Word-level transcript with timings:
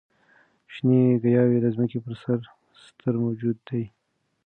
شنې 0.73 0.99
ګیاوې 1.23 1.57
د 1.61 1.65
ځمکې 1.75 1.99
پر 2.05 2.13
سر 2.23 2.39
ستر 2.83 3.13
موجود 3.23 3.57
دي. 3.67 3.83